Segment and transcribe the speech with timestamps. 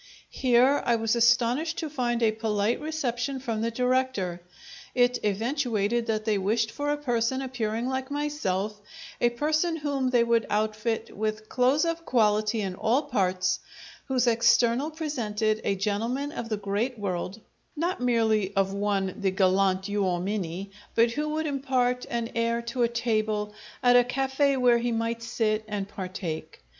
[0.31, 4.41] Here I was astonished to find a polite reception from the director.
[4.95, 8.81] It eventuated that they wished for a person appearing like myself
[9.21, 13.59] a person whom they would outfit with clothes of quality in all parts,
[14.05, 17.39] whose external presented a gentleman of the great world,
[17.75, 22.87] not merely of one the galant uomini, but who would impart an air to a
[22.87, 26.59] table at a cafe' where he might sit and partake.